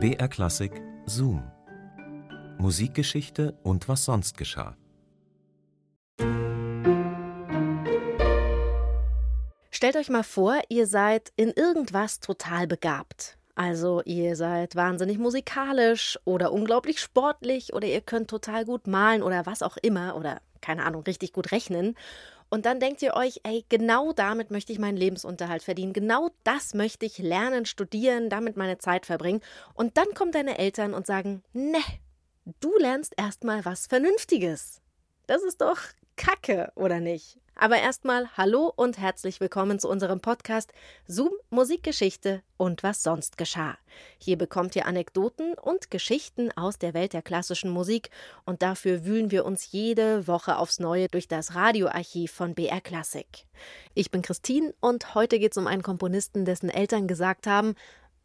BR 0.00 0.28
Klassik 0.28 0.80
Zoom. 1.06 1.42
Musikgeschichte 2.58 3.58
und 3.64 3.88
was 3.88 4.04
sonst 4.04 4.38
geschah. 4.38 4.76
Stellt 9.72 9.96
euch 9.96 10.08
mal 10.08 10.22
vor, 10.22 10.60
ihr 10.68 10.86
seid 10.86 11.32
in 11.34 11.50
irgendwas 11.50 12.20
total 12.20 12.68
begabt. 12.68 13.38
Also 13.56 14.00
ihr 14.04 14.36
seid 14.36 14.76
wahnsinnig 14.76 15.18
musikalisch 15.18 16.16
oder 16.24 16.52
unglaublich 16.52 17.00
sportlich 17.00 17.72
oder 17.72 17.88
ihr 17.88 18.00
könnt 18.00 18.30
total 18.30 18.64
gut 18.64 18.86
malen 18.86 19.24
oder 19.24 19.46
was 19.46 19.62
auch 19.62 19.78
immer 19.78 20.14
oder 20.14 20.40
keine 20.60 20.84
Ahnung, 20.84 21.02
richtig 21.02 21.32
gut 21.32 21.50
rechnen. 21.50 21.96
Und 22.50 22.64
dann 22.66 22.80
denkt 22.80 23.02
ihr 23.02 23.14
euch, 23.14 23.40
ey, 23.44 23.64
genau 23.68 24.12
damit 24.12 24.50
möchte 24.50 24.72
ich 24.72 24.78
meinen 24.78 24.96
Lebensunterhalt 24.96 25.62
verdienen. 25.62 25.92
Genau 25.92 26.30
das 26.44 26.74
möchte 26.74 27.04
ich 27.04 27.18
lernen, 27.18 27.66
studieren, 27.66 28.30
damit 28.30 28.56
meine 28.56 28.78
Zeit 28.78 29.06
verbringen. 29.06 29.42
Und 29.74 29.96
dann 29.96 30.14
kommen 30.14 30.32
deine 30.32 30.58
Eltern 30.58 30.94
und 30.94 31.06
sagen, 31.06 31.42
ne, 31.52 31.80
du 32.60 32.76
lernst 32.78 33.14
erstmal 33.16 33.64
was 33.64 33.86
Vernünftiges. 33.86 34.80
Das 35.26 35.42
ist 35.42 35.60
doch 35.60 35.78
Kacke, 36.16 36.72
oder 36.74 37.00
nicht? 37.00 37.38
Aber 37.60 37.80
erstmal 37.80 38.28
hallo 38.36 38.72
und 38.76 38.98
herzlich 38.98 39.40
willkommen 39.40 39.80
zu 39.80 39.88
unserem 39.88 40.20
Podcast 40.20 40.72
Zoom 41.08 41.32
Musikgeschichte 41.50 42.44
und 42.56 42.84
was 42.84 43.02
sonst 43.02 43.36
geschah. 43.36 43.76
Hier 44.16 44.38
bekommt 44.38 44.76
ihr 44.76 44.86
Anekdoten 44.86 45.54
und 45.54 45.90
Geschichten 45.90 46.52
aus 46.56 46.78
der 46.78 46.94
Welt 46.94 47.14
der 47.14 47.22
klassischen 47.22 47.70
Musik 47.72 48.10
und 48.44 48.62
dafür 48.62 49.04
wühlen 49.04 49.32
wir 49.32 49.44
uns 49.44 49.72
jede 49.72 50.28
Woche 50.28 50.56
aufs 50.56 50.78
Neue 50.78 51.08
durch 51.08 51.26
das 51.26 51.56
Radioarchiv 51.56 52.30
von 52.30 52.54
BR 52.54 52.80
Classic. 52.80 53.26
Ich 53.92 54.12
bin 54.12 54.22
Christine 54.22 54.72
und 54.78 55.16
heute 55.16 55.40
geht 55.40 55.50
es 55.50 55.58
um 55.58 55.66
einen 55.66 55.82
Komponisten, 55.82 56.44
dessen 56.44 56.70
Eltern 56.70 57.08
gesagt 57.08 57.48
haben, 57.48 57.74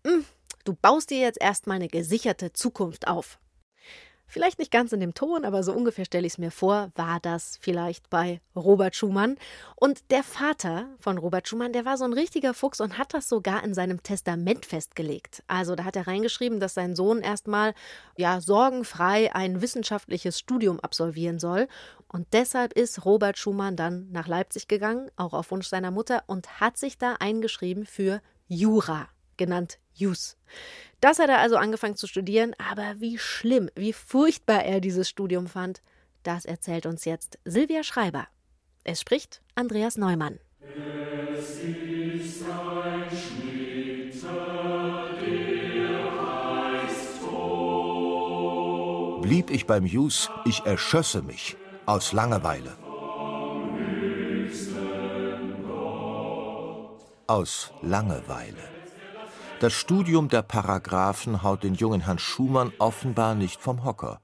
hm, 0.05 0.25
du 0.63 0.75
baust 0.75 1.09
dir 1.09 1.17
jetzt 1.17 1.41
erstmal 1.41 1.77
eine 1.77 1.87
gesicherte 1.87 2.53
Zukunft 2.53 3.07
auf. 3.07 3.39
Vielleicht 4.33 4.57
nicht 4.57 4.71
ganz 4.71 4.91
in 4.91 4.99
dem 4.99 5.13
Ton, 5.13 5.45
aber 5.45 5.61
so 5.61 5.73
ungefähr 5.73 6.05
stelle 6.05 6.25
ich 6.25 6.33
es 6.33 6.37
mir 6.39 6.49
vor, 6.49 6.91
war 6.95 7.19
das 7.19 7.59
vielleicht 7.61 8.09
bei 8.09 8.41
Robert 8.55 8.95
Schumann. 8.95 9.37
Und 9.75 10.09
der 10.09 10.23
Vater 10.23 10.87
von 10.99 11.19
Robert 11.19 11.47
Schumann, 11.47 11.71
der 11.71 11.85
war 11.85 11.97
so 11.97 12.03
ein 12.03 12.13
richtiger 12.13 12.55
Fuchs 12.55 12.81
und 12.81 12.97
hat 12.97 13.13
das 13.13 13.29
sogar 13.29 13.63
in 13.63 13.75
seinem 13.75 14.01
Testament 14.01 14.65
festgelegt. 14.65 15.43
Also 15.45 15.75
da 15.75 15.83
hat 15.83 15.95
er 15.95 16.07
reingeschrieben, 16.07 16.59
dass 16.59 16.73
sein 16.73 16.95
Sohn 16.95 17.19
erstmal 17.19 17.75
ja 18.17 18.41
sorgenfrei 18.41 19.35
ein 19.35 19.61
wissenschaftliches 19.61 20.39
Studium 20.39 20.79
absolvieren 20.79 21.37
soll. 21.37 21.67
Und 22.07 22.25
deshalb 22.33 22.73
ist 22.73 23.05
Robert 23.05 23.37
Schumann 23.37 23.75
dann 23.75 24.09
nach 24.11 24.27
Leipzig 24.27 24.67
gegangen, 24.67 25.11
auch 25.15 25.33
auf 25.33 25.51
Wunsch 25.51 25.67
seiner 25.67 25.91
Mutter, 25.91 26.23
und 26.25 26.59
hat 26.59 26.77
sich 26.77 26.97
da 26.97 27.17
eingeschrieben 27.19 27.85
für 27.85 28.19
Jura, 28.47 29.09
genannt 29.43 29.79
Jus. 29.93 30.37
Das 31.01 31.19
hat 31.19 31.29
er 31.29 31.39
also 31.39 31.57
angefangen 31.57 31.97
zu 31.97 32.07
studieren, 32.07 32.55
aber 32.57 33.01
wie 33.01 33.17
schlimm, 33.17 33.69
wie 33.75 33.91
furchtbar 33.91 34.63
er 34.63 34.79
dieses 34.79 35.09
Studium 35.09 35.47
fand, 35.47 35.81
das 36.23 36.45
erzählt 36.45 36.85
uns 36.85 37.03
jetzt 37.03 37.39
Silvia 37.43 37.83
Schreiber. 37.83 38.27
Es 38.85 39.01
spricht 39.01 39.41
Andreas 39.55 39.97
Neumann. 39.97 40.39
Es 40.61 41.59
ist 41.59 42.43
ein 42.43 43.09
Schnitter, 43.23 45.09
der 45.19 45.99
heißt 46.85 47.19
Blieb 49.23 49.49
ich 49.49 49.67
beim 49.67 49.85
Jus, 49.85 50.29
ich 50.45 50.65
erschösse 50.65 51.21
mich 51.21 51.57
aus 51.85 52.13
Langeweile. 52.13 52.77
Aus 57.27 57.73
Langeweile. 57.81 58.72
Das 59.63 59.71
Studium 59.71 60.27
der 60.27 60.41
Paragraphen 60.41 61.41
haut 61.41 61.63
den 61.63 61.75
jungen 61.75 62.01
Herrn 62.01 62.19
Schumann 62.19 62.73
offenbar 62.79 63.33
nicht 63.33 63.61
vom 63.61 63.85
Hocker. 63.85 64.19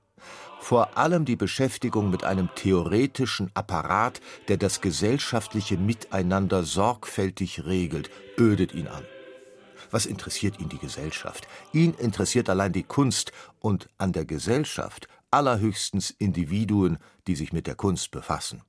Vor 0.59 0.97
allem 0.97 1.23
die 1.23 1.37
Beschäftigung 1.37 2.09
mit 2.09 2.25
einem 2.25 2.49
theoretischen 2.55 3.49
Apparat, 3.53 4.19
der 4.49 4.57
das 4.57 4.81
gesellschaftliche 4.81 5.77
Miteinander 5.77 6.63
sorgfältig 6.63 7.63
regelt, 7.63 8.09
ödet 8.37 8.73
ihn 8.73 8.89
an. 8.89 9.05
Was 9.91 10.05
interessiert 10.05 10.59
ihn 10.59 10.67
die 10.67 10.77
Gesellschaft? 10.77 11.47
Ihn 11.71 11.93
interessiert 11.93 12.49
allein 12.49 12.73
die 12.73 12.83
Kunst 12.83 13.31
und 13.61 13.87
an 13.97 14.11
der 14.11 14.25
Gesellschaft 14.25 15.07
allerhöchstens 15.31 16.09
Individuen, 16.09 16.97
die 17.27 17.37
sich 17.37 17.53
mit 17.53 17.65
der 17.65 17.75
Kunst 17.75 18.11
befassen. 18.11 18.61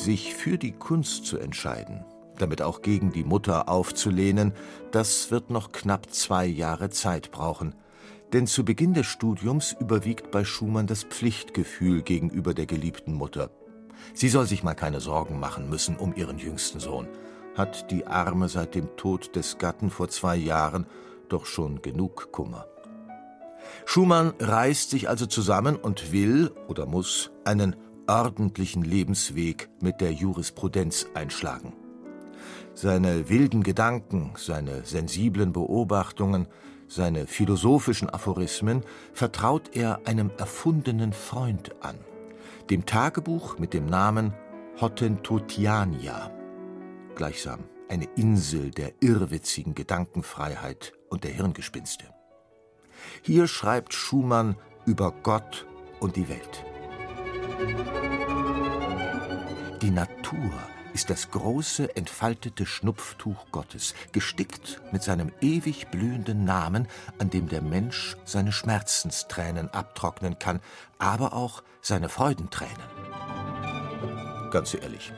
Sich 0.00 0.34
für 0.34 0.56
die 0.56 0.72
Kunst 0.72 1.26
zu 1.26 1.36
entscheiden, 1.36 2.06
damit 2.38 2.62
auch 2.62 2.80
gegen 2.80 3.12
die 3.12 3.22
Mutter 3.22 3.68
aufzulehnen, 3.68 4.54
das 4.92 5.30
wird 5.30 5.50
noch 5.50 5.72
knapp 5.72 6.10
zwei 6.10 6.46
Jahre 6.46 6.88
Zeit 6.88 7.30
brauchen. 7.30 7.74
Denn 8.32 8.46
zu 8.46 8.64
Beginn 8.64 8.94
des 8.94 9.04
Studiums 9.06 9.76
überwiegt 9.78 10.30
bei 10.30 10.42
Schumann 10.42 10.86
das 10.86 11.02
Pflichtgefühl 11.04 12.00
gegenüber 12.00 12.54
der 12.54 12.64
geliebten 12.64 13.12
Mutter. 13.12 13.50
Sie 14.14 14.30
soll 14.30 14.46
sich 14.46 14.62
mal 14.62 14.72
keine 14.72 15.00
Sorgen 15.00 15.38
machen 15.38 15.68
müssen 15.68 15.96
um 15.96 16.14
ihren 16.16 16.38
jüngsten 16.38 16.80
Sohn. 16.80 17.06
Hat 17.54 17.90
die 17.90 18.06
Arme 18.06 18.48
seit 18.48 18.74
dem 18.74 18.96
Tod 18.96 19.36
des 19.36 19.58
Gatten 19.58 19.90
vor 19.90 20.08
zwei 20.08 20.36
Jahren 20.36 20.86
doch 21.28 21.44
schon 21.44 21.82
genug 21.82 22.32
Kummer. 22.32 22.66
Schumann 23.84 24.32
reißt 24.38 24.88
sich 24.88 25.10
also 25.10 25.26
zusammen 25.26 25.76
und 25.76 26.10
will 26.10 26.52
oder 26.68 26.86
muss 26.86 27.32
einen 27.44 27.76
ordentlichen 28.10 28.82
Lebensweg 28.82 29.70
mit 29.80 30.00
der 30.00 30.12
Jurisprudenz 30.12 31.06
einschlagen. 31.14 31.72
Seine 32.74 33.28
wilden 33.28 33.62
Gedanken, 33.62 34.32
seine 34.36 34.84
sensiblen 34.84 35.52
Beobachtungen, 35.52 36.48
seine 36.88 37.28
philosophischen 37.28 38.10
Aphorismen 38.10 38.82
vertraut 39.12 39.76
er 39.76 40.00
einem 40.06 40.30
erfundenen 40.38 41.12
Freund 41.12 41.70
an, 41.82 41.98
dem 42.68 42.84
Tagebuch 42.84 43.58
mit 43.58 43.74
dem 43.74 43.86
Namen 43.86 44.34
Hottentotiania, 44.80 46.32
gleichsam 47.14 47.60
eine 47.88 48.08
Insel 48.16 48.70
der 48.70 48.92
irrwitzigen 49.00 49.74
Gedankenfreiheit 49.74 50.94
und 51.10 51.22
der 51.22 51.30
Hirngespinste. 51.30 52.06
Hier 53.22 53.46
schreibt 53.46 53.94
Schumann 53.94 54.56
über 54.84 55.12
Gott 55.22 55.66
und 56.00 56.16
die 56.16 56.28
Welt. 56.28 56.64
Die 59.82 59.90
Natur 59.90 60.52
ist 60.92 61.10
das 61.10 61.30
große, 61.30 61.96
entfaltete 61.96 62.66
Schnupftuch 62.66 63.46
Gottes, 63.52 63.94
gestickt 64.12 64.80
mit 64.92 65.02
seinem 65.02 65.32
ewig 65.40 65.88
blühenden 65.88 66.44
Namen, 66.44 66.88
an 67.18 67.30
dem 67.30 67.48
der 67.48 67.62
Mensch 67.62 68.16
seine 68.24 68.52
Schmerzenstränen 68.52 69.68
abtrocknen 69.72 70.38
kann, 70.38 70.60
aber 70.98 71.32
auch 71.32 71.62
seine 71.80 72.08
Freudentränen. 72.08 72.74
Ganz 74.50 74.74
ehrlich, 74.74 75.12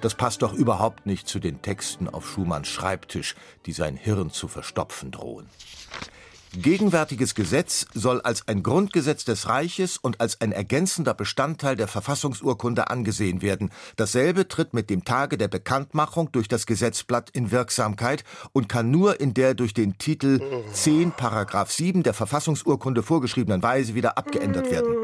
das 0.00 0.14
passt 0.14 0.42
doch 0.42 0.52
überhaupt 0.52 1.06
nicht 1.06 1.28
zu 1.28 1.38
den 1.38 1.62
Texten 1.62 2.08
auf 2.08 2.28
Schumanns 2.28 2.68
Schreibtisch, 2.68 3.34
die 3.66 3.72
sein 3.72 3.96
Hirn 3.96 4.30
zu 4.30 4.48
verstopfen 4.48 5.10
drohen. 5.10 5.48
Gegenwärtiges 6.62 7.34
Gesetz 7.34 7.86
soll 7.92 8.22
als 8.22 8.48
ein 8.48 8.62
Grundgesetz 8.62 9.24
des 9.24 9.46
Reiches 9.46 9.98
und 9.98 10.20
als 10.20 10.40
ein 10.40 10.52
ergänzender 10.52 11.12
Bestandteil 11.12 11.76
der 11.76 11.86
Verfassungsurkunde 11.86 12.88
angesehen 12.88 13.42
werden. 13.42 13.70
Dasselbe 13.96 14.48
tritt 14.48 14.72
mit 14.72 14.88
dem 14.88 15.04
Tage 15.04 15.36
der 15.36 15.48
Bekanntmachung 15.48 16.32
durch 16.32 16.48
das 16.48 16.64
Gesetzblatt 16.64 17.28
in 17.30 17.50
Wirksamkeit 17.50 18.24
und 18.52 18.68
kann 18.70 18.90
nur 18.90 19.20
in 19.20 19.34
der 19.34 19.54
durch 19.54 19.74
den 19.74 19.98
Titel 19.98 20.40
10 20.72 21.12
Paragraph 21.12 21.70
7 21.70 22.02
der 22.02 22.14
Verfassungsurkunde 22.14 23.02
vorgeschriebenen 23.02 23.62
Weise 23.62 23.94
wieder 23.94 24.16
abgeändert 24.16 24.70
werden. 24.70 24.94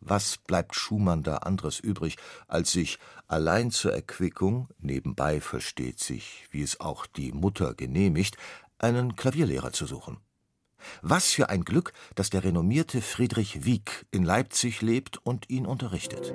Was 0.00 0.38
bleibt 0.38 0.74
Schumann 0.74 1.22
da 1.22 1.36
anderes 1.36 1.78
übrig, 1.78 2.16
als 2.48 2.72
sich 2.72 2.98
allein 3.28 3.70
zur 3.70 3.92
Erquickung, 3.92 4.68
nebenbei 4.78 5.42
versteht 5.42 6.00
sich, 6.00 6.46
wie 6.50 6.62
es 6.62 6.80
auch 6.80 7.04
die 7.04 7.32
Mutter 7.32 7.74
genehmigt, 7.74 8.38
einen 8.78 9.14
Klavierlehrer 9.14 9.72
zu 9.72 9.84
suchen? 9.84 10.16
Was 11.02 11.26
für 11.26 11.48
ein 11.48 11.64
Glück, 11.64 11.92
dass 12.14 12.30
der 12.30 12.44
renommierte 12.44 13.02
Friedrich 13.02 13.64
Wieck 13.64 14.06
in 14.10 14.22
Leipzig 14.22 14.82
lebt 14.82 15.18
und 15.24 15.50
ihn 15.50 15.66
unterrichtet. 15.66 16.34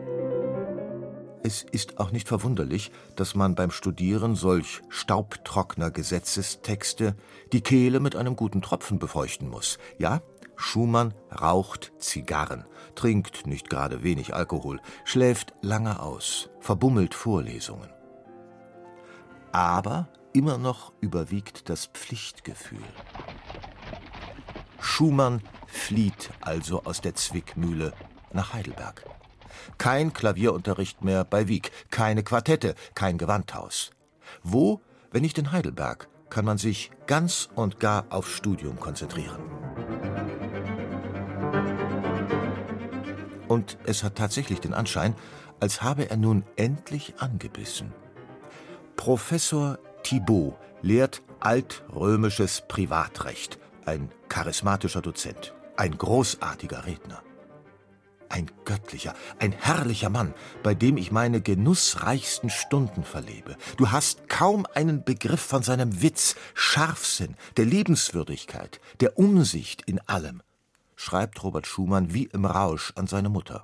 Es 1.44 1.62
ist 1.62 2.00
auch 2.00 2.10
nicht 2.10 2.28
verwunderlich, 2.28 2.92
dass 3.16 3.36
man 3.36 3.54
beim 3.54 3.70
Studieren 3.70 4.36
solch 4.36 4.82
staubtrockener 4.90 5.92
Gesetzestexte 5.92 7.16
die 7.54 7.62
Kehle 7.62 8.00
mit 8.00 8.16
einem 8.16 8.36
guten 8.36 8.64
Tropfen 8.64 8.98
befeuchten 8.98 9.48
muss. 9.48 9.78
Ja, 10.00 10.24
Schumann 10.56 11.14
raucht 11.32 11.94
Zigarren, 12.00 12.66
trinkt 12.96 13.46
nicht 13.46 13.70
gerade 13.70 14.02
wenig 14.02 14.34
Alkohol, 14.34 14.80
schläft 15.04 15.54
lange 15.62 16.02
aus, 16.02 16.50
verbummelt 16.60 17.14
Vorlesungen. 17.14 17.90
Aber 19.52 20.10
immer 20.34 20.58
noch 20.58 20.94
überwiegt 21.00 21.70
das 21.70 21.86
Pflichtgefühl. 21.86 22.80
Schumann 24.80 25.42
flieht 25.68 26.30
also 26.42 26.84
aus 26.84 27.02
der 27.02 27.16
Zwickmühle 27.16 27.94
nach 28.34 28.54
Heidelberg. 28.54 29.06
Kein 29.78 30.14
Klavierunterricht 30.14 31.04
mehr 31.04 31.24
bei 31.24 31.48
Wieck, 31.48 31.72
keine 31.90 32.24
Quartette, 32.24 32.76
kein 32.94 33.18
Gewandhaus. 33.18 33.92
Wo, 34.44 34.82
wenn 35.12 35.22
nicht 35.22 35.38
in 35.38 35.52
Heidelberg, 35.52 36.08
kann 36.30 36.46
man 36.46 36.58
sich 36.58 36.92
ganz 37.08 37.50
und 37.56 37.80
gar 37.80 38.06
aufs 38.10 38.32
Studium 38.32 38.80
konzentrieren? 38.80 39.40
Und 43.48 43.78
es 43.86 44.04
hat 44.04 44.16
tatsächlich 44.16 44.60
den 44.60 44.74
Anschein, 44.74 45.16
als 45.60 45.82
habe 45.82 46.10
er 46.10 46.18
nun 46.18 46.44
endlich 46.56 47.16
angebissen. 47.20 47.94
Professor 48.96 49.78
Thibaut 50.04 50.56
lehrt 50.82 51.22
altrömisches 51.40 52.64
Privatrecht, 52.68 53.60
ein 53.86 54.12
charismatischer 54.30 55.02
Dozent, 55.02 55.54
ein 55.78 55.98
großartiger 55.98 56.86
Redner. 56.86 57.22
Ein 58.28 58.50
göttlicher, 58.66 59.14
ein 59.38 59.52
herrlicher 59.52 60.10
Mann, 60.10 60.34
bei 60.64 60.74
dem 60.74 60.98
ich 60.98 61.12
meine 61.12 61.42
genussreichsten 61.42 62.50
Stunden 62.50 63.04
verlebe. 63.04 63.56
Du 63.78 63.92
hast 63.92 64.28
kaum 64.28 64.66
einen 64.74 65.04
Begriff 65.04 65.42
von 65.42 65.62
seinem 65.62 66.02
Witz, 66.02 66.36
Scharfsinn, 66.56 67.36
der 67.58 67.66
Liebenswürdigkeit, 67.66 68.82
der 69.00 69.20
Umsicht 69.20 69.84
in 69.84 70.00
allem, 70.08 70.42
schreibt 70.96 71.44
Robert 71.44 71.68
Schumann 71.68 72.14
wie 72.14 72.24
im 72.24 72.46
Rausch 72.46 72.94
an 72.96 73.06
seine 73.06 73.30
Mutter. 73.30 73.64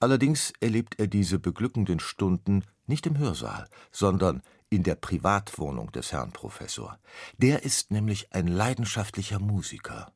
Allerdings 0.00 0.52
erlebt 0.60 0.98
er 0.98 1.06
diese 1.06 1.38
beglückenden 1.38 2.00
Stunden 2.00 2.64
nicht 2.86 3.06
im 3.06 3.16
Hörsaal, 3.16 3.68
sondern 3.92 4.42
in 4.70 4.84
der 4.84 4.94
Privatwohnung 4.94 5.92
des 5.92 6.12
Herrn 6.12 6.32
Professor. 6.32 6.98
Der 7.36 7.64
ist 7.64 7.90
nämlich 7.90 8.32
ein 8.32 8.46
leidenschaftlicher 8.46 9.40
Musiker. 9.40 10.12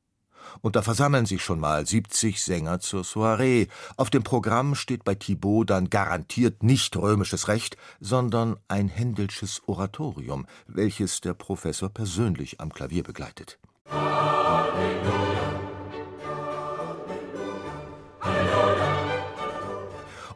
Und 0.60 0.76
da 0.76 0.82
versammeln 0.82 1.26
sich 1.26 1.42
schon 1.42 1.58
mal 1.58 1.86
70 1.86 2.42
Sänger 2.42 2.78
zur 2.78 3.02
Soiree. 3.02 3.66
Auf 3.96 4.10
dem 4.10 4.22
Programm 4.22 4.74
steht 4.74 5.04
bei 5.04 5.14
Thibaut 5.14 5.70
dann 5.70 5.90
garantiert 5.90 6.62
nicht 6.62 6.96
römisches 6.96 7.48
Recht, 7.48 7.76
sondern 8.00 8.56
ein 8.68 8.88
Händelsches 8.88 9.62
Oratorium, 9.66 10.46
welches 10.66 11.20
der 11.20 11.34
Professor 11.34 11.88
persönlich 11.88 12.60
am 12.60 12.72
Klavier 12.72 13.02
begleitet. 13.02 13.58
Halleluja. 13.90 15.43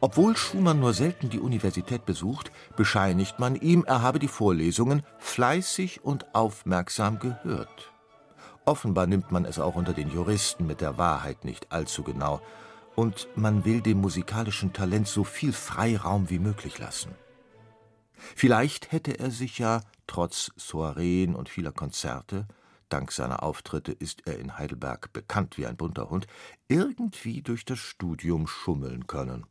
Obwohl 0.00 0.36
Schumann 0.36 0.78
nur 0.78 0.94
selten 0.94 1.28
die 1.28 1.40
Universität 1.40 2.06
besucht, 2.06 2.52
bescheinigt 2.76 3.40
man 3.40 3.56
ihm, 3.56 3.84
er 3.86 4.02
habe 4.02 4.18
die 4.18 4.28
Vorlesungen 4.28 5.02
fleißig 5.18 6.04
und 6.04 6.34
aufmerksam 6.34 7.18
gehört. 7.18 7.92
Offenbar 8.64 9.06
nimmt 9.06 9.32
man 9.32 9.44
es 9.44 9.58
auch 9.58 9.74
unter 9.74 9.94
den 9.94 10.10
Juristen 10.10 10.66
mit 10.66 10.80
der 10.80 10.98
Wahrheit 10.98 11.44
nicht 11.44 11.72
allzu 11.72 12.02
genau, 12.02 12.40
und 12.94 13.28
man 13.34 13.64
will 13.64 13.80
dem 13.80 14.00
musikalischen 14.00 14.72
Talent 14.72 15.08
so 15.08 15.24
viel 15.24 15.52
Freiraum 15.52 16.30
wie 16.30 16.38
möglich 16.38 16.78
lassen. 16.78 17.14
Vielleicht 18.12 18.92
hätte 18.92 19.18
er 19.18 19.30
sich 19.30 19.58
ja, 19.58 19.82
trotz 20.06 20.50
Soireen 20.56 21.34
und 21.34 21.48
vieler 21.48 21.72
Konzerte, 21.72 22.46
dank 22.88 23.12
seiner 23.12 23.42
Auftritte 23.42 23.92
ist 23.92 24.26
er 24.26 24.38
in 24.38 24.58
Heidelberg 24.58 25.12
bekannt 25.12 25.58
wie 25.58 25.66
ein 25.66 25.76
bunter 25.76 26.10
Hund, 26.10 26.26
irgendwie 26.68 27.42
durch 27.42 27.64
das 27.64 27.78
Studium 27.78 28.46
schummeln 28.46 29.06
können. 29.06 29.46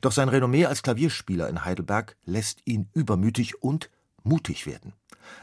Doch 0.00 0.12
sein 0.12 0.28
Renommee 0.28 0.66
als 0.66 0.82
Klavierspieler 0.82 1.48
in 1.48 1.64
Heidelberg 1.64 2.16
lässt 2.24 2.60
ihn 2.64 2.88
übermütig 2.94 3.62
und 3.62 3.90
mutig 4.22 4.66
werden. 4.66 4.92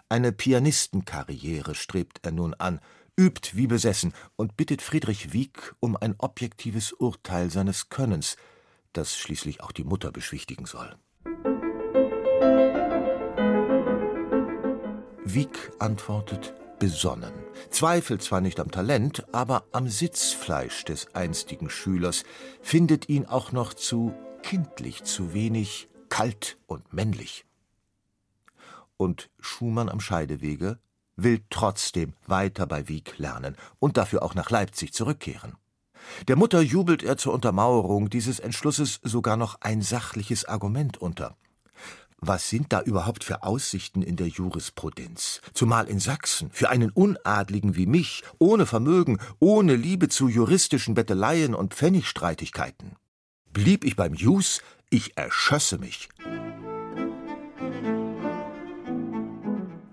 Eine 0.10 0.32
Pianistenkarriere 0.32 1.76
strebt 1.76 2.20
er 2.24 2.32
nun 2.32 2.54
an, 2.54 2.80
übt 3.18 3.56
wie 3.56 3.68
besessen 3.68 4.14
und 4.36 4.56
bittet 4.58 4.82
Friedrich 4.82 5.34
Wieck 5.34 5.74
um 5.80 5.98
ein 5.98 6.16
objektives 6.18 6.94
Urteil 6.94 7.50
seines 7.50 7.90
Könnens, 7.90 8.38
das 8.94 9.18
schließlich 9.18 9.62
auch 9.62 9.72
die 9.72 9.84
Mutter 9.84 10.12
beschwichtigen 10.12 10.66
soll. 10.66 10.96
Wieck 15.26 15.72
antwortet 15.80 16.54
besonnen, 16.80 17.34
zweifelt 17.70 18.24
zwar 18.24 18.42
nicht 18.42 18.60
am 18.60 18.72
Talent, 18.72 19.26
aber 19.34 19.66
am 19.72 19.88
Sitzfleisch 19.88 20.86
des 20.86 21.14
einstigen 21.14 21.70
Schülers, 21.70 22.24
findet 22.62 23.10
ihn 23.10 23.26
auch 23.26 23.52
noch 23.52 23.74
zu 23.74 24.14
kindlich, 24.42 25.04
zu 25.04 25.34
wenig 25.34 25.90
kalt 26.10 26.58
und 26.66 26.94
männlich. 26.94 27.46
Und 28.98 29.30
Schumann 29.40 29.90
am 29.90 30.00
Scheidewege 30.00 30.80
will 31.16 31.44
trotzdem 31.50 32.14
weiter 32.28 32.66
bei 32.66 32.88
Wieck 32.88 33.18
lernen 33.18 33.56
und 33.80 33.98
dafür 33.98 34.24
auch 34.24 34.36
nach 34.36 34.50
Leipzig 34.50 34.94
zurückkehren. 34.94 35.56
Der 36.28 36.36
Mutter 36.36 36.62
jubelt 36.62 37.04
er 37.04 37.18
zur 37.18 37.34
Untermauerung 37.34 38.10
dieses 38.10 38.40
Entschlusses 38.40 39.00
sogar 39.04 39.38
noch 39.38 39.62
ein 39.62 39.82
sachliches 39.82 40.46
Argument 40.46 40.98
unter. 40.98 41.36
Was 42.22 42.50
sind 42.50 42.74
da 42.74 42.82
überhaupt 42.82 43.24
für 43.24 43.44
Aussichten 43.44 44.02
in 44.02 44.18
der 44.18 44.28
Jurisprudenz? 44.28 45.40
Zumal 45.54 45.88
in 45.88 46.00
Sachsen, 46.00 46.50
für 46.52 46.70
einen 46.70 46.90
Unadligen 46.90 47.78
wie 47.78 47.86
mich, 47.86 48.24
ohne 48.40 48.66
Vermögen, 48.66 49.20
ohne 49.40 49.76
Liebe 49.76 50.10
zu 50.10 50.28
juristischen 50.28 50.96
Betteleien 50.96 51.56
und 51.56 51.74
Pfennigstreitigkeiten. 51.74 52.98
Blieb 53.54 53.86
ich 53.86 53.96
beim 53.96 54.14
Jus, 54.14 54.62
ich 54.90 55.18
erschösse 55.18 55.78
mich. 55.78 56.10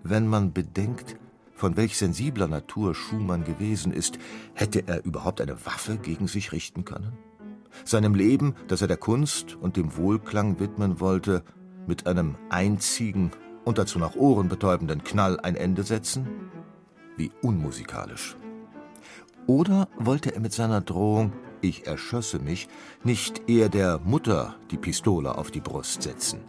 Wenn 0.03 0.27
man 0.27 0.53
bedenkt, 0.53 1.17
von 1.55 1.77
welch 1.77 1.97
sensibler 1.97 2.49
Natur 2.49 2.95
Schumann 2.95 3.45
gewesen 3.45 3.93
ist, 3.93 4.19
hätte 4.55 4.87
er 4.89 5.05
überhaupt 5.05 5.41
eine 5.41 5.65
Waffe 5.65 5.97
gegen 5.97 6.27
sich 6.27 6.53
richten 6.53 6.85
können? 6.85 7.17
Seinem 7.85 8.15
Leben, 8.15 8.55
das 8.69 8.83
er 8.83 8.89
der 8.89 8.97
Kunst 8.97 9.55
und 9.55 9.77
dem 9.77 9.97
Wohlklang 9.97 10.59
widmen 10.59 11.01
wollte, 11.01 11.45
mit 11.87 12.07
einem 12.07 12.37
einzigen 12.51 13.31
und 13.65 13.79
dazu 13.79 13.99
nach 13.99 14.15
ohrenbetäubenden 14.15 15.05
Knall 15.05 15.41
ein 15.41 15.57
Ende 15.57 15.83
setzen? 15.83 16.27
Wie 17.17 17.31
unmusikalisch. 17.43 18.37
Oder 19.47 19.89
wollte 19.99 20.35
er 20.35 20.41
mit 20.41 20.53
seiner 20.53 20.81
Drohung, 20.81 21.33
ich 21.61 21.87
erschösse 21.87 22.39
mich, 22.39 22.69
nicht 23.05 23.49
eher 23.49 23.69
der 23.69 23.99
Mutter 23.99 24.57
die 24.71 24.77
Pistole 24.77 25.37
auf 25.39 25.51
die 25.51 25.61
Brust 25.61 26.03
setzen? 26.03 26.41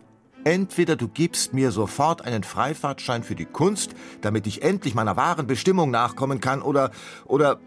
Entweder 0.43 0.95
du 0.95 1.07
gibst 1.07 1.53
mir 1.53 1.71
sofort 1.71 2.23
einen 2.23 2.43
Freifahrtschein 2.43 3.23
für 3.23 3.35
die 3.35 3.45
Kunst, 3.45 3.91
damit 4.21 4.47
ich 4.47 4.61
endlich 4.63 4.95
meiner 4.95 5.17
wahren 5.17 5.45
Bestimmung 5.45 5.91
nachkommen 5.91 6.39
kann, 6.39 6.61
oder, 6.61 6.91
oder 7.25 7.59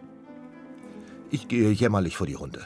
ich 1.31 1.47
gehe 1.47 1.71
jämmerlich 1.71 2.17
vor 2.17 2.27
die 2.27 2.35
Runde. 2.35 2.65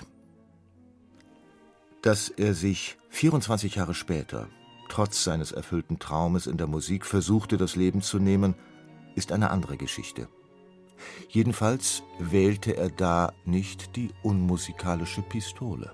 Dass 2.00 2.28
er 2.28 2.54
sich 2.54 2.96
24 3.10 3.74
Jahre 3.74 3.94
später 3.94 4.48
trotz 4.88 5.24
seines 5.24 5.52
erfüllten 5.52 5.98
Traumes 5.98 6.46
in 6.46 6.56
der 6.56 6.66
Musik 6.66 7.04
versuchte, 7.04 7.56
das 7.56 7.76
Leben 7.76 8.02
zu 8.02 8.18
nehmen, 8.18 8.54
ist 9.14 9.32
eine 9.32 9.50
andere 9.50 9.76
Geschichte. 9.76 10.28
Jedenfalls 11.28 12.02
wählte 12.18 12.76
er 12.76 12.90
da 12.90 13.32
nicht 13.44 13.96
die 13.96 14.10
unmusikalische 14.22 15.22
Pistole. 15.22 15.92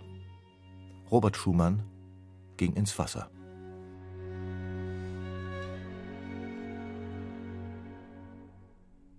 Robert 1.11 1.37
Schumann 1.37 1.83
ging 2.57 2.75
ins 2.75 2.99
Wasser. 2.99 3.31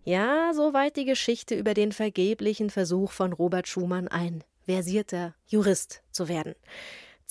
Ja, 0.03 0.51
soweit 0.53 0.97
die 0.97 1.05
Geschichte 1.05 1.55
über 1.55 1.73
den 1.73 1.91
vergeblichen 1.91 2.69
Versuch 2.69 3.11
von 3.11 3.33
Robert 3.33 3.67
Schumann, 3.67 4.07
ein 4.07 4.43
versierter 4.65 5.35
Jurist 5.47 6.03
zu 6.11 6.27
werden 6.27 6.55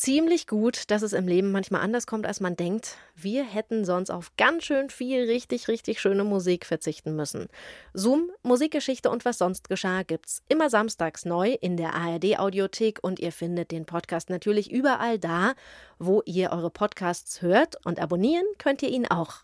ziemlich 0.01 0.47
gut, 0.47 0.91
dass 0.91 1.03
es 1.03 1.13
im 1.13 1.29
Leben 1.29 1.53
manchmal 1.53 1.83
anders 1.83 2.07
kommt, 2.07 2.27
als 2.27 2.41
man 2.41 2.57
denkt. 2.57 2.97
Wir 3.15 3.45
hätten 3.45 3.85
sonst 3.85 4.09
auf 4.09 4.35
ganz 4.39 4.65
schön 4.65 4.89
viel 4.89 5.25
richtig, 5.25 5.69
richtig 5.69 6.01
schöne 6.01 6.25
Musik 6.25 6.65
verzichten 6.65 7.15
müssen. 7.15 7.49
Zoom, 7.93 8.31
Musikgeschichte 8.43 9.11
und 9.11 9.27
was 9.27 9.37
sonst 9.37 9.69
geschah 9.69 10.03
gibt's 10.03 10.43
immer 10.49 10.71
samstags 10.71 11.27
neu 11.27 11.51
in 11.61 11.77
der 11.77 11.95
ARD 11.95 12.39
Audiothek 12.39 13.01
und 13.03 13.21
ihr 13.21 13.31
findet 13.31 13.73
den 13.73 13.85
Podcast 13.85 14.31
natürlich 14.31 14.73
überall 14.73 15.19
da, 15.19 15.53
wo 15.99 16.23
ihr 16.25 16.51
eure 16.51 16.71
Podcasts 16.71 17.43
hört 17.43 17.77
und 17.85 18.01
abonnieren 18.01 18.47
könnt 18.57 18.83
ihr 18.83 18.89
ihn 18.89 19.07
auch. 19.07 19.43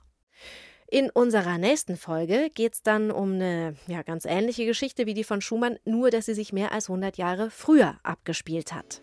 In 0.89 1.11
unserer 1.11 1.59
nächsten 1.59 1.99
Folge 1.99 2.49
geht 2.55 2.75
es 2.75 2.83
dann 2.83 3.11
um 3.11 3.35
eine 3.35 3.77
ja, 3.89 4.03
ganz 4.03 4.25
ähnliche 4.25 4.65
Geschichte 4.65 5.05
wie 5.05 5.15
die 5.15 5.25
von 5.25 5.43
Schumann, 5.43 5.79
nur 5.85 6.11
dass 6.11 6.27
sie 6.27 6.35
sich 6.35 6.55
mehr 6.55 6.73
als 6.73 6.89
100 6.89 7.19
Jahre 7.19 7.51
früher 7.51 7.97
abgespielt 8.05 8.73
hat. 8.73 9.03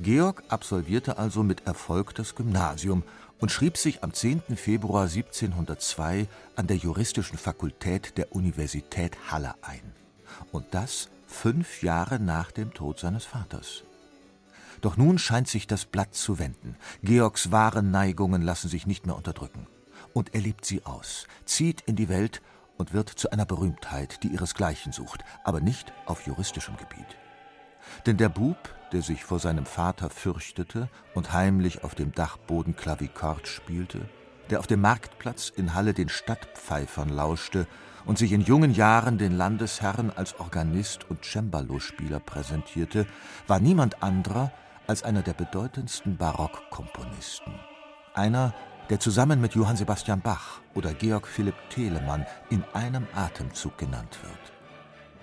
Georg 0.00 0.42
absolvierte 0.48 1.18
also 1.18 1.42
mit 1.42 1.66
Erfolg 1.66 2.14
das 2.14 2.34
Gymnasium 2.34 3.02
und 3.38 3.50
schrieb 3.50 3.76
sich 3.76 4.04
am 4.04 4.12
10. 4.12 4.56
Februar 4.56 5.04
1702 5.04 6.28
an 6.54 6.66
der 6.66 6.76
Juristischen 6.76 7.38
Fakultät 7.38 8.16
der 8.16 8.34
Universität 8.34 9.16
Halle 9.30 9.54
ein. 9.62 9.92
Und 10.52 10.66
das 10.70 11.08
fünf 11.26 11.82
Jahre 11.82 12.20
nach 12.20 12.52
dem 12.52 12.72
Tod 12.72 13.00
seines 13.00 13.24
Vaters. 13.24 13.82
Doch 14.80 14.96
nun 14.96 15.18
scheint 15.18 15.48
sich 15.48 15.66
das 15.66 15.84
Blatt 15.84 16.14
zu 16.14 16.38
wenden. 16.38 16.76
Georgs 17.02 17.50
wahre 17.50 17.82
Neigungen 17.82 18.42
lassen 18.42 18.68
sich 18.68 18.86
nicht 18.86 19.06
mehr 19.06 19.16
unterdrücken. 19.16 19.66
Und 20.12 20.34
er 20.34 20.40
lebt 20.40 20.64
sie 20.64 20.84
aus, 20.84 21.26
zieht 21.44 21.80
in 21.82 21.96
die 21.96 22.08
Welt 22.08 22.42
und 22.76 22.92
wird 22.92 23.08
zu 23.08 23.30
einer 23.30 23.46
Berühmtheit, 23.46 24.22
die 24.22 24.28
ihresgleichen 24.28 24.92
sucht, 24.92 25.24
aber 25.44 25.60
nicht 25.60 25.92
auf 26.06 26.26
juristischem 26.26 26.76
Gebiet. 26.76 27.16
Denn 28.06 28.16
der 28.16 28.28
Bub, 28.28 28.56
der 28.92 29.02
sich 29.02 29.24
vor 29.24 29.38
seinem 29.38 29.66
Vater 29.66 30.10
fürchtete 30.10 30.88
und 31.14 31.32
heimlich 31.32 31.84
auf 31.84 31.94
dem 31.94 32.12
Dachboden 32.12 32.76
Klavikord 32.76 33.48
spielte, 33.48 34.08
der 34.50 34.58
auf 34.58 34.66
dem 34.66 34.80
Marktplatz 34.80 35.48
in 35.48 35.74
Halle 35.74 35.94
den 35.94 36.08
Stadtpfeifern 36.08 37.08
lauschte 37.08 37.66
und 38.04 38.18
sich 38.18 38.32
in 38.32 38.42
jungen 38.42 38.74
Jahren 38.74 39.18
den 39.18 39.36
Landesherren 39.36 40.10
als 40.10 40.38
Organist 40.38 41.08
und 41.08 41.24
Cembalospieler 41.24 42.20
präsentierte, 42.20 43.06
war 43.46 43.60
niemand 43.60 44.02
anderer 44.02 44.52
als 44.86 45.02
einer 45.04 45.22
der 45.22 45.34
bedeutendsten 45.34 46.16
Barockkomponisten. 46.16 47.54
Einer, 48.14 48.52
der 48.90 49.00
zusammen 49.00 49.40
mit 49.40 49.54
Johann 49.54 49.76
Sebastian 49.76 50.20
Bach 50.20 50.60
oder 50.74 50.92
Georg 50.92 51.26
Philipp 51.26 51.54
Telemann 51.70 52.26
in 52.50 52.64
einem 52.74 53.06
Atemzug 53.14 53.78
genannt 53.78 54.18
wird. 54.22 54.52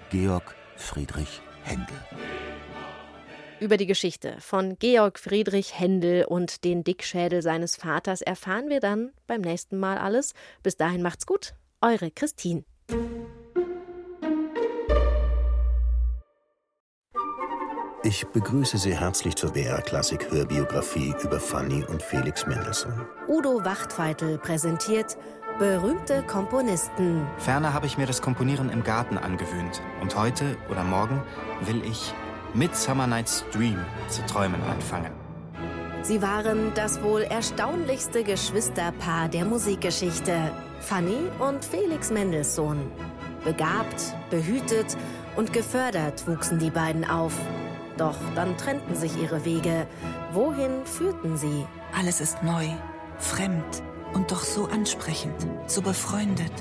Georg 0.09 0.55
Friedrich 0.75 1.41
Händel. 1.63 1.97
Über 3.59 3.75
die 3.75 3.87
Geschichte 3.87 4.37
von 4.39 4.77
Georg 4.79 5.19
Friedrich 5.19 5.77
Händel 5.77 6.23
und 6.23 6.63
den 6.63 6.85
Dickschädel 6.85 7.41
seines 7.41 7.75
Vaters 7.75 8.21
erfahren 8.21 8.69
wir 8.69 8.79
dann 8.79 9.11
beim 9.27 9.41
nächsten 9.41 9.77
Mal 9.77 9.97
alles. 9.97 10.33
Bis 10.63 10.77
dahin 10.77 11.01
macht's 11.01 11.25
gut. 11.25 11.53
Eure 11.81 12.09
Christine. 12.09 12.63
Ich 18.03 18.25
begrüße 18.27 18.77
Sie 18.77 18.95
herzlich 18.95 19.35
zur 19.35 19.51
BR 19.51 19.81
Klassik 19.81 20.31
Hörbiografie 20.31 21.13
über 21.21 21.39
Fanny 21.39 21.83
und 21.83 22.01
Felix 22.01 22.47
Mendelssohn. 22.47 23.05
Udo 23.27 23.65
Wachtfeitel 23.65 24.37
präsentiert 24.37 25.17
berühmte 25.59 26.23
Komponisten. 26.23 27.27
Ferner 27.37 27.73
habe 27.73 27.85
ich 27.85 27.97
mir 27.97 28.05
das 28.07 28.21
Komponieren 28.21 28.69
im 28.69 28.83
Garten 28.85 29.17
angewöhnt. 29.17 29.81
Und 30.01 30.15
heute 30.15 30.55
oder 30.69 30.85
morgen 30.85 31.21
will 31.65 31.83
ich 31.83 32.13
Midsummer 32.53 33.05
Night's 33.05 33.45
Dream 33.51 33.77
zu 34.07 34.25
träumen 34.25 34.61
anfangen. 34.63 35.11
Sie 36.01 36.21
waren 36.21 36.73
das 36.73 37.01
wohl 37.03 37.21
erstaunlichste 37.21 38.23
Geschwisterpaar 38.23 39.29
der 39.29 39.45
Musikgeschichte. 39.45 40.51
Fanny 40.79 41.19
und 41.39 41.63
Felix 41.63 42.09
Mendelssohn. 42.09 42.91
Begabt, 43.43 44.15
behütet 44.29 44.97
und 45.35 45.53
gefördert 45.53 46.27
wuchsen 46.27 46.57
die 46.57 46.71
beiden 46.71 47.07
auf. 47.07 47.33
Doch 47.97 48.17
dann 48.33 48.57
trennten 48.57 48.95
sich 48.95 49.15
ihre 49.21 49.45
Wege. 49.45 49.85
Wohin 50.31 50.85
führten 50.85 51.37
sie? 51.37 51.65
Alles 51.97 52.21
ist 52.21 52.41
neu, 52.41 52.65
fremd 53.19 53.83
und 54.13 54.31
doch 54.31 54.43
so 54.43 54.65
ansprechend, 54.65 55.47
so 55.67 55.81
befreundet. 55.81 56.53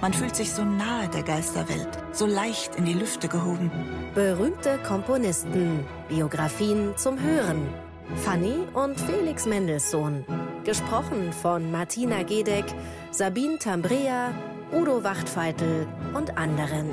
Man 0.00 0.14
fühlt 0.14 0.34
sich 0.34 0.52
so 0.52 0.64
nahe 0.64 1.08
der 1.08 1.22
Geisterwelt, 1.22 1.88
so 2.12 2.24
leicht 2.24 2.76
in 2.76 2.86
die 2.86 2.94
Lüfte 2.94 3.28
gehoben. 3.28 3.70
Berühmte 4.14 4.78
Komponisten, 4.78 5.84
Biografien 6.08 6.96
zum 6.96 7.20
Hören. 7.20 7.68
Fanny 8.16 8.66
und 8.72 8.98
Felix 8.98 9.46
Mendelssohn. 9.46 10.24
Gesprochen 10.64 11.32
von 11.32 11.70
Martina 11.70 12.22
Gedeck, 12.22 12.64
Sabine 13.10 13.58
Tambrea, 13.58 14.32
Udo 14.72 15.04
Wachtfeitel 15.04 15.86
und 16.14 16.36
anderen. 16.36 16.90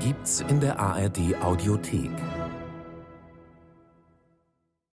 Gibt's 0.00 0.44
in 0.48 0.60
der 0.60 0.78
ARD 0.78 1.34
Audiothek. 1.42 2.10